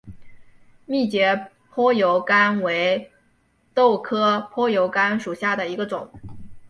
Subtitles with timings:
[0.87, 3.11] 密节坡油甘为
[3.71, 6.11] 豆科坡油甘属下的一个种。